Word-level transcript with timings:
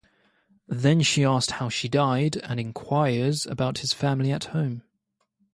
Then 0.67 1.01
he 1.01 1.23
asks 1.23 1.51
her 1.51 1.57
how 1.59 1.69
she 1.69 1.87
died 1.87 2.35
and 2.37 2.59
inquires 2.59 3.45
about 3.45 3.77
his 3.85 3.93
family 3.93 4.31
at 4.31 4.45
home. 4.45 4.81